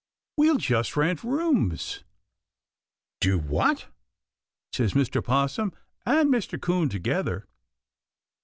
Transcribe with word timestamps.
"We'll 0.35 0.57
just 0.57 0.97
rent 0.97 1.23
rooms." 1.23 2.03
"Do 3.19 3.37
what?" 3.37 3.85
says 4.73 4.93
Mr. 4.93 5.23
'Possum 5.23 5.73
and 6.07 6.27
Mr. 6.33 6.59
'Coon 6.59 6.89
together. 6.89 7.45